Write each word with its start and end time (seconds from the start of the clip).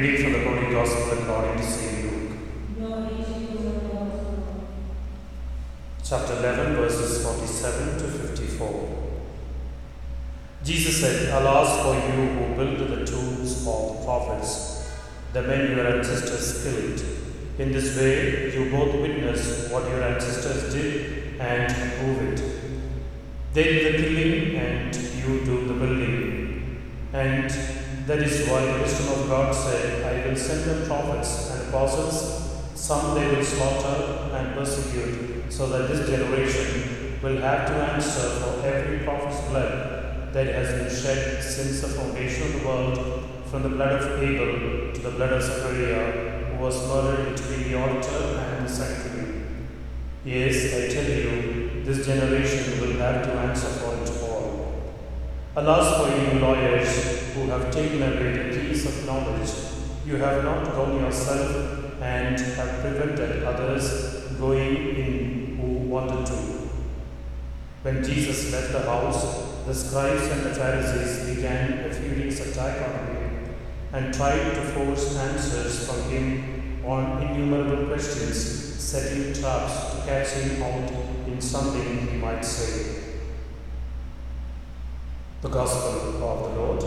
Reading 0.00 0.22
from 0.22 0.32
the 0.32 0.48
Holy 0.48 0.72
Gospel 0.72 1.12
according 1.12 1.58
to 1.58 1.62
St. 1.62 2.10
Luke. 2.10 2.30
Chapter 6.02 6.38
11, 6.38 6.76
verses 6.76 7.22
47 7.22 7.98
to 7.98 8.04
54. 8.08 9.12
Jesus 10.64 11.02
said, 11.02 11.28
Alas 11.38 11.82
for 11.82 11.94
you 11.96 12.28
who 12.28 12.54
build 12.54 12.78
the 12.78 13.04
tombs 13.04 13.66
of 13.66 13.98
the 13.98 14.04
prophets, 14.06 14.90
the 15.34 15.42
men 15.42 15.76
your 15.76 15.86
ancestors 15.86 16.64
killed. 16.64 17.04
In 17.58 17.70
this 17.70 17.94
way, 17.98 18.54
you 18.54 18.70
both 18.70 18.94
witness 19.02 19.70
what 19.70 19.84
your 19.84 20.02
ancestors 20.02 20.72
did 20.72 21.38
and 21.38 21.68
prove 21.98 22.32
it. 22.32 22.42
They 23.52 23.64
did 23.64 24.00
the 24.00 24.08
killing 24.08 24.56
and 24.56 24.96
you 24.96 25.44
do 25.44 25.66
the 25.66 25.74
building. 25.74 26.80
And 27.12 27.79
that 28.10 28.24
is 28.24 28.48
why 28.48 28.60
the 28.66 28.80
wisdom 28.82 29.20
of 29.20 29.28
God 29.28 29.54
said, 29.54 30.02
I 30.02 30.26
will 30.26 30.34
send 30.34 30.64
them 30.64 30.84
prophets 30.84 31.52
and 31.52 31.68
apostles, 31.68 32.60
some 32.74 33.14
they 33.14 33.36
will 33.36 33.44
slaughter 33.44 34.34
and 34.34 34.52
persecute, 34.52 35.44
so 35.48 35.68
that 35.68 35.88
this 35.88 36.08
generation 36.08 37.20
will 37.22 37.36
have 37.36 37.68
to 37.68 37.74
answer 37.74 38.28
for 38.40 38.66
every 38.66 39.04
prophet's 39.04 39.40
blood 39.48 40.32
that 40.32 40.46
has 40.48 40.68
been 40.80 40.90
shed 40.90 41.40
since 41.40 41.82
the 41.82 41.86
foundation 41.86 42.48
of 42.48 42.60
the 42.60 42.66
world, 42.66 42.98
from 43.48 43.62
the 43.62 43.68
blood 43.68 44.02
of 44.02 44.20
Abel 44.20 44.92
to 44.92 45.00
the 45.00 45.10
blood 45.12 45.32
of 45.34 45.42
Zechariah, 45.44 46.46
who 46.46 46.64
was 46.64 46.84
murdered 46.88 47.36
between 47.36 47.70
the 47.70 47.78
altar 47.78 48.40
and 48.40 48.66
the 48.66 48.72
sanctuary. 48.72 49.44
Yes, 50.24 50.74
I 50.74 50.92
tell 50.92 51.08
you, 51.08 51.84
this 51.84 52.04
generation 52.04 52.80
will 52.80 52.98
have 52.98 53.24
to 53.24 53.32
answer 53.34 53.68
for 53.68 53.94
it 54.02 54.10
all. 54.20 54.29
Alas 55.56 55.96
for 55.98 56.16
you 56.16 56.38
lawyers 56.38 57.34
who 57.34 57.48
have 57.48 57.72
taken 57.72 58.00
away 58.00 58.50
the 58.50 58.60
keys 58.60 58.86
of 58.86 59.04
knowledge, 59.04 59.50
you 60.06 60.14
have 60.14 60.44
not 60.44 60.64
gone 60.66 61.00
yourself 61.00 62.00
and 62.00 62.38
have 62.38 62.80
prevented 62.80 63.42
others 63.42 64.28
going 64.38 64.76
in 64.94 65.56
who 65.56 65.88
wanted 65.88 66.24
to. 66.24 66.70
When 67.82 68.04
Jesus 68.04 68.52
left 68.52 68.70
the 68.70 68.82
house, 68.82 69.64
the 69.66 69.74
scribes 69.74 70.28
and 70.28 70.42
the 70.42 70.54
Pharisees 70.54 71.34
began 71.34 71.80
a 71.80 71.92
furious 71.92 72.38
attack 72.46 72.88
on 72.88 73.06
him 73.16 73.54
and 73.92 74.14
tried 74.14 74.54
to 74.54 74.62
force 74.66 75.16
answers 75.16 75.84
from 75.84 76.10
him 76.10 76.84
on 76.86 77.24
innumerable 77.24 77.86
questions, 77.86 78.36
setting 78.36 79.34
traps 79.34 79.96
to 79.96 80.02
catch 80.06 80.28
him 80.28 80.62
out 80.62 80.92
in 81.26 81.40
something 81.40 82.06
he 82.06 82.18
might 82.18 82.44
say. 82.44 82.99
The 85.42 85.48
Gospel 85.48 86.00
of 86.00 86.12
the 86.12 86.18
Lord. 86.18 86.84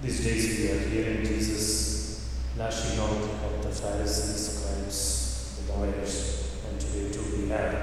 These 0.00 0.24
days 0.24 0.58
we 0.58 0.70
are 0.70 0.88
hearing 0.88 1.26
Jesus 1.26 2.40
lashing 2.56 2.98
out 2.98 3.10
at 3.10 3.62
the 3.62 3.68
Pharisees, 3.68 4.58
scribes, 4.58 5.66
the 5.66 5.72
lawyers, 5.74 6.56
and 6.66 6.80
today 6.80 7.12
too 7.12 7.42
we 7.42 7.48
have 7.50 7.74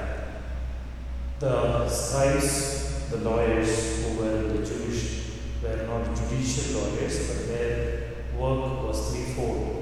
the 1.40 1.88
scribes, 1.88 3.10
the 3.12 3.18
lawyers 3.18 4.04
who 4.04 4.18
were 4.18 4.42
the 4.42 4.66
Jewish 4.66 5.30
were 5.62 5.86
not 5.86 6.16
judicial 6.16 6.82
lawyers, 6.82 7.28
but 7.28 7.48
their 7.48 8.02
work 8.36 8.88
was 8.88 9.12
threefold 9.12 9.78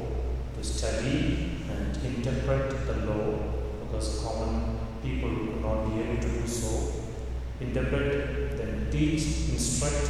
study 0.65 1.61
and 1.69 1.97
interpret 2.03 2.85
the 2.87 3.05
law 3.05 3.37
because 3.81 4.19
common 4.23 4.79
people 5.03 5.29
could 5.29 5.61
not 5.61 5.85
be 5.89 6.01
able 6.01 6.21
to 6.21 6.29
do 6.29 6.47
so. 6.47 6.91
Interpret, 7.61 8.57
then 8.57 8.87
teach, 8.91 9.49
instruct, 9.49 10.09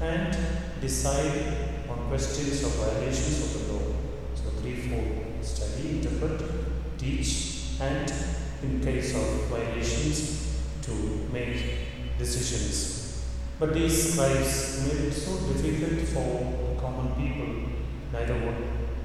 and 0.00 0.36
decide 0.80 1.88
on 1.88 2.08
questions 2.08 2.62
of 2.62 2.72
violations 2.72 3.44
of 3.44 3.66
the 3.66 3.72
law. 3.72 3.82
So, 4.34 4.50
threefold 4.60 5.44
study, 5.44 5.88
interpret, 5.98 6.40
teach, 6.98 7.80
and 7.80 8.12
in 8.62 8.84
case 8.84 9.14
of 9.14 9.48
violations, 9.48 10.44
to 10.82 10.92
make 11.32 12.18
decisions. 12.18 13.24
But 13.58 13.72
these 13.72 14.12
scribes 14.12 14.86
made 14.86 15.06
it 15.06 15.12
so 15.12 15.38
difficult 15.52 16.08
for 16.08 16.80
common 16.80 17.14
people. 17.14 17.70
Neither 18.12 18.34
would 18.34 18.56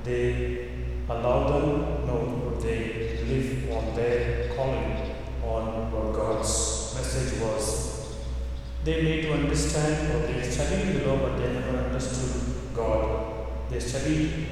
they 0.04 0.69
allow 1.10 1.48
them, 1.50 2.06
know 2.06 2.60
they 2.62 3.20
live 3.26 3.72
on 3.72 3.96
their 3.96 4.50
calling, 4.56 5.16
on 5.44 5.92
what 5.92 6.14
God's 6.14 6.94
message 6.96 7.42
was. 7.42 8.18
They 8.84 9.02
made 9.02 9.24
to 9.24 9.34
understand 9.34 10.14
or 10.14 10.28
they 10.28 10.42
studied 10.50 10.94
the 10.94 11.08
law, 11.08 11.18
but 11.18 11.38
they 11.38 11.52
never 11.54 11.78
understood 11.78 12.76
God. 12.76 13.48
They 13.70 13.80
studied 13.80 14.48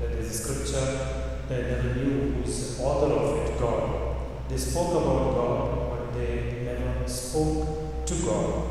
that 0.00 0.10
is 0.12 0.28
the 0.28 0.44
scripture, 0.44 1.38
they 1.48 1.62
never 1.62 1.94
knew 1.94 2.32
who's 2.34 2.76
the 2.76 2.84
author 2.84 3.12
of 3.12 3.50
it, 3.50 3.58
God. 3.58 4.16
They 4.48 4.56
spoke 4.56 4.90
about 4.92 5.34
God, 5.34 5.90
but 5.90 6.18
they 6.18 6.62
never 6.64 7.08
spoke 7.08 8.06
to 8.06 8.14
God. 8.24 8.64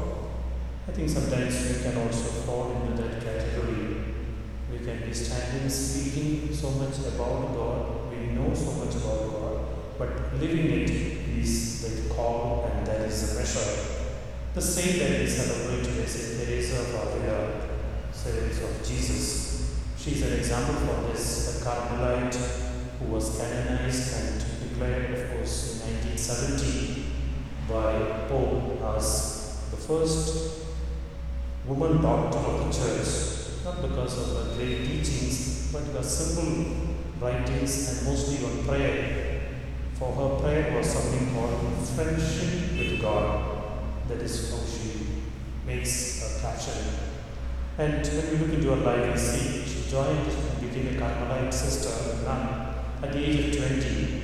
I 0.88 0.92
think 0.92 1.10
sometimes 1.10 1.54
we 1.68 1.84
can 1.84 1.98
also 1.98 2.30
fall 2.46 2.72
into 2.72 3.02
that 3.02 3.22
category. 3.22 4.17
We 4.72 4.80
can 4.80 5.08
be 5.08 5.14
standing 5.14 5.70
speaking 5.70 6.54
so 6.54 6.72
much 6.72 6.98
about 7.00 7.54
God, 7.56 8.12
we 8.12 8.28
know 8.34 8.54
so 8.54 8.72
much 8.74 8.96
about 8.96 9.32
God, 9.32 9.66
but 9.98 10.34
living 10.40 10.82
it 10.82 10.90
is 10.90 11.82
the 11.82 12.14
call 12.14 12.70
and 12.74 12.86
that 12.86 13.02
is 13.02 13.34
the 13.34 13.40
measure. 13.40 13.98
The 14.54 14.62
saint 14.62 15.00
that 15.00 15.22
we 15.22 15.28
celebrate 15.28 15.84
today 15.84 16.04
is 16.04 16.44
Teresa 16.44 16.80
of 16.82 17.16
Avila, 17.16 17.68
Teresa 18.12 18.66
of 18.66 18.86
Jesus. 18.86 19.80
She 19.98 20.12
is 20.12 20.24
an 20.24 20.40
example 20.40 20.76
for 20.76 21.12
this, 21.12 21.62
a 21.62 21.66
Carmelite 21.66 22.36
who 23.00 23.06
was 23.06 23.38
canonized 23.38 24.16
and 24.16 24.46
declared, 24.70 25.12
of 25.12 25.32
course, 25.32 25.84
in 25.88 25.96
1970 26.18 27.06
by 27.70 28.28
Pope 28.28 28.82
as 28.96 29.62
the 29.72 29.78
first 29.78 30.62
woman 31.66 32.02
doctor 32.02 32.40
of 32.40 32.66
the 32.66 32.80
church, 32.80 33.37
not 33.64 33.82
because 33.82 34.18
of 34.18 34.28
her 34.36 34.56
great 34.56 34.86
teachings, 34.86 35.72
but 35.72 35.84
her 35.84 36.04
simple 36.04 36.96
writings 37.20 38.00
and 38.00 38.08
mostly 38.08 38.46
on 38.46 38.66
prayer. 38.66 39.42
For 39.98 40.12
her 40.14 40.40
prayer 40.40 40.78
was 40.78 40.88
something 40.88 41.34
called 41.34 41.88
friendship 41.88 42.78
with 42.78 43.02
God. 43.02 43.80
That 44.08 44.22
is 44.22 44.52
how 44.52 44.66
she 44.66 45.24
makes 45.66 46.38
a 46.38 46.42
caption. 46.42 46.84
And 47.78 48.06
when 48.06 48.32
we 48.32 48.38
look 48.38 48.54
into 48.56 48.70
her 48.76 48.78
life, 48.78 49.14
we 49.14 49.20
see 49.20 49.66
she 49.66 49.90
joined 49.90 50.28
and 50.28 50.62
became 50.62 50.96
a 50.96 51.00
Carmelite 51.00 51.54
sister, 51.54 52.12
a 52.12 52.24
nun, 52.24 52.76
at 53.04 53.12
the 53.12 53.24
age 53.24 53.56
of 53.56 53.68
20. 53.68 54.24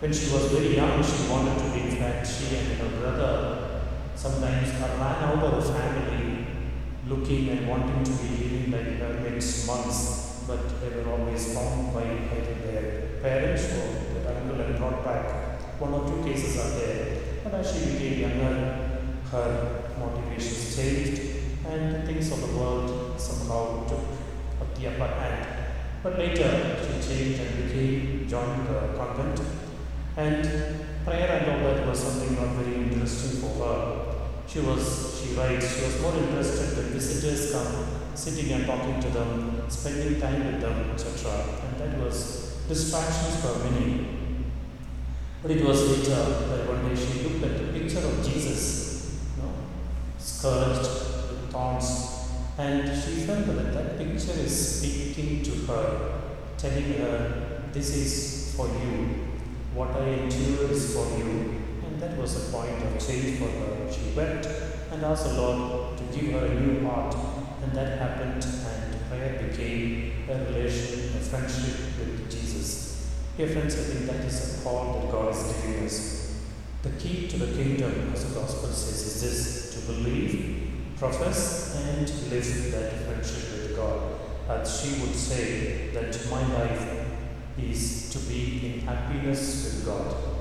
When 0.00 0.12
she 0.12 0.32
was 0.32 0.52
very 0.52 0.76
young, 0.76 1.02
she 1.02 1.28
wanted 1.28 1.58
to 1.58 1.70
be, 1.74 1.90
in 1.90 1.96
fact, 1.96 2.26
she 2.26 2.56
and 2.56 2.78
her 2.78 3.00
brother 3.00 3.80
sometimes 4.14 4.70
ran 4.80 5.00
out 5.00 5.42
of 5.42 5.64
the 5.64 5.72
family 5.72 6.07
looking 7.08 7.48
and 7.48 7.68
wanting 7.68 8.04
to 8.04 8.10
be 8.22 8.28
living 8.44 8.70
like 8.70 8.98
hermits 8.98 9.66
monks, 9.66 10.44
but 10.46 10.80
they 10.80 10.90
were 10.96 11.10
always 11.10 11.54
found 11.54 11.94
by 11.94 12.02
either 12.02 12.54
their 12.66 13.20
parents 13.22 13.64
or 13.72 14.20
their 14.20 14.36
uncle 14.36 14.60
and 14.60 14.76
brought 14.76 15.04
back. 15.04 15.60
One 15.80 15.94
or 15.94 16.08
two 16.08 16.22
cases 16.22 16.58
are 16.58 16.78
there. 16.78 17.18
But 17.44 17.54
as 17.54 17.72
she 17.72 17.92
became 17.92 18.20
younger, 18.20 19.00
her 19.30 19.92
motivations 19.98 20.76
changed 20.76 21.38
and 21.66 22.06
things 22.06 22.32
of 22.32 22.40
the 22.40 22.58
world 22.58 23.20
somehow 23.20 23.86
took 23.86 24.04
up 24.60 24.74
the 24.74 24.88
upper 24.88 25.06
hand. 25.06 25.46
But 26.02 26.18
later 26.18 26.76
she 26.82 27.08
changed 27.08 27.40
and 27.40 27.68
became 27.68 28.28
joined 28.28 28.66
the 28.68 28.96
convent 28.96 29.40
and 30.16 30.44
prayer 31.04 31.40
and 31.40 31.50
all 31.50 31.74
that 31.74 31.86
was 31.86 31.98
something 31.98 32.34
not 32.36 32.54
very 32.56 32.74
interesting 32.74 33.40
for 33.40 33.64
her. 33.64 34.07
She 34.48 34.60
was, 34.60 35.20
she 35.20 35.34
writes, 35.34 35.76
she 35.76 35.84
was 35.84 36.00
more 36.00 36.14
interested 36.16 36.78
when 36.78 36.86
visitors 36.86 37.52
come, 37.52 38.16
sitting 38.16 38.50
and 38.52 38.64
talking 38.64 38.98
to 38.98 39.10
them, 39.10 39.68
spending 39.68 40.18
time 40.18 40.46
with 40.46 40.62
them, 40.62 40.90
etc. 40.92 41.44
And 41.64 41.78
that 41.78 41.98
was 42.02 42.56
distractions 42.66 43.42
for 43.42 43.70
many. 43.70 44.06
But 45.42 45.50
it 45.50 45.64
was 45.66 45.98
later 45.98 46.24
that 46.48 46.66
one 46.66 46.88
day 46.88 46.96
she 46.98 47.28
looked 47.28 47.44
at 47.44 47.58
the 47.58 47.78
picture 47.78 47.98
of 47.98 48.26
Jesus, 48.26 49.18
you 49.36 49.42
know, 49.42 49.52
scourged 50.16 50.80
with 50.80 51.52
thorns, 51.52 52.30
and 52.56 52.88
she 52.88 53.26
felt 53.26 53.44
that 53.46 53.74
that 53.74 53.98
picture 53.98 54.32
is 54.32 54.78
speaking 54.80 55.42
to 55.42 55.50
her, 55.66 56.20
telling 56.56 56.94
her, 56.94 57.64
This 57.70 57.94
is 57.94 58.54
for 58.56 58.66
you. 58.66 59.26
What 59.74 59.90
I 59.90 60.08
endure 60.08 60.70
is 60.70 60.94
for 60.94 61.18
you. 61.18 61.67
That 62.00 62.16
was 62.16 62.48
a 62.48 62.52
point 62.52 62.80
of 62.82 63.04
change 63.04 63.38
for 63.40 63.48
her. 63.48 63.92
She 63.92 64.14
wept 64.16 64.46
and 64.92 65.04
asked 65.04 65.24
the 65.24 65.34
Lord 65.34 65.98
to 65.98 66.04
give 66.04 66.32
her 66.32 66.46
a 66.46 66.60
new 66.60 66.86
heart. 66.86 67.14
And 67.62 67.72
that 67.72 67.98
happened, 67.98 68.44
and 68.44 69.08
prayer 69.08 69.48
became 69.48 70.12
a 70.30 70.44
relation, 70.44 71.16
a 71.16 71.20
friendship 71.20 71.74
with 71.98 72.30
Jesus. 72.30 73.12
Dear 73.36 73.48
friends, 73.48 73.74
I 73.74 73.82
think 73.82 74.06
that 74.06 74.24
is 74.24 74.60
a 74.60 74.64
call 74.64 75.00
that 75.00 75.10
God 75.10 75.34
is 75.34 75.42
giving 75.52 75.84
us. 75.84 76.36
The 76.82 76.90
key 76.90 77.26
to 77.26 77.36
the 77.36 77.56
kingdom, 77.56 78.12
as 78.14 78.28
the 78.28 78.40
gospel 78.40 78.68
says, 78.68 79.02
is 79.02 79.20
this 79.20 79.74
to 79.74 79.92
believe, 79.92 80.94
profess, 80.96 81.74
and 81.76 82.08
live 82.30 82.72
that 82.72 82.92
friendship 83.06 83.52
with 83.52 83.76
God. 83.76 84.20
As 84.48 84.80
she 84.80 85.00
would 85.00 85.16
say, 85.16 85.88
that 85.88 86.30
my 86.30 86.46
life 86.54 87.06
is 87.58 88.08
to 88.10 88.18
be 88.20 88.74
in 88.74 88.80
happiness 88.86 89.64
with 89.64 89.86
God. 89.86 90.37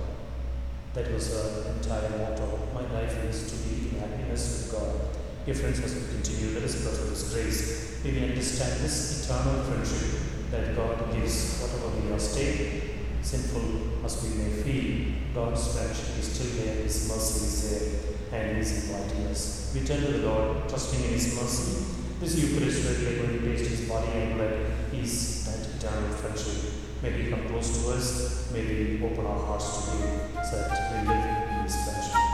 That 0.97 1.13
was 1.13 1.31
uh, 1.31 1.61
her 1.61 1.73
entire 1.73 2.09
motto. 2.17 2.57
My 2.73 2.81
life 2.91 3.23
is 3.25 3.51
to 3.51 3.69
be 3.69 3.89
in 3.89 3.99
happiness 4.01 4.73
with 4.73 4.81
God. 4.81 5.13
Dear 5.45 5.53
friends, 5.53 5.79
as 5.79 5.93
continue, 5.93 6.55
let 6.55 6.63
us 6.63 6.81
pray 6.81 6.91
for 6.91 7.11
His 7.11 7.21
grace. 7.31 8.03
May 8.03 8.13
we 8.13 8.23
understand 8.23 8.81
this 8.81 9.23
eternal 9.23 9.61
friendship 9.65 10.49
that 10.49 10.75
God 10.75 11.13
gives, 11.13 11.61
whatever 11.61 12.01
we 12.01 12.11
are 12.11 12.17
staying, 12.17 12.81
sinful 13.21 14.03
as 14.05 14.23
we 14.23 14.41
may 14.41 14.49
feel, 14.49 15.13
God's 15.35 15.71
friendship 15.71 16.17
is 16.17 16.33
still 16.33 16.65
there, 16.65 16.81
His 16.81 17.07
mercy 17.07 17.45
is 17.45 17.69
there, 17.69 18.41
and 18.41 18.55
He 18.55 18.61
is 18.61 18.89
inviting 18.89 19.27
us. 19.27 19.71
We 19.75 19.85
turn 19.85 20.01
to 20.01 20.13
the 20.13 20.27
Lord, 20.27 20.67
trusting 20.67 21.03
in 21.03 21.11
His 21.11 21.35
mercy. 21.35 21.93
This 22.19 22.39
Eucharist 22.41 22.83
where 22.85 22.97
we 22.97 23.05
are 23.13 23.23
going 23.23 23.39
to 23.39 23.45
taste 23.45 23.69
His 23.69 23.87
body 23.87 24.07
and 24.13 24.33
blood 24.33 24.65
is 24.93 25.45
that 25.45 25.77
eternal 25.77 26.09
friendship. 26.17 26.86
May 27.03 27.29
come 27.29 27.47
close 27.47 27.83
to 27.83 27.91
us. 27.91 28.51
May 28.51 28.99
open 29.03 29.25
our 29.25 29.39
hearts 29.45 29.85
to 29.85 29.97
you 29.97 30.43
so 30.43 30.57
that 30.57 31.03
we 31.03 31.07
live 31.07 31.49
in 31.57 31.63
this 31.63 31.75
fashion. 31.85 32.26